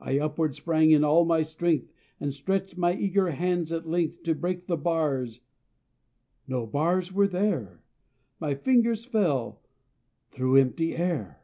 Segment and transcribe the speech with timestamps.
[0.00, 4.34] I upward sprang in all my strength, And stretched my eager hands at length To
[4.34, 5.42] break the bars
[6.46, 7.82] no bars were there;
[8.40, 9.60] My fingers fell
[10.30, 11.42] through empty air!